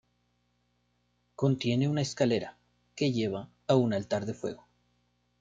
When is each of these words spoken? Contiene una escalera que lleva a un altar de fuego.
Contiene 1.35 1.87
una 1.87 2.01
escalera 2.01 2.57
que 2.95 3.11
lleva 3.11 3.49
a 3.67 3.75
un 3.75 3.93
altar 3.93 4.25
de 4.25 4.33
fuego. 4.33 4.65